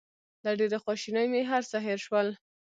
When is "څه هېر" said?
1.71-1.99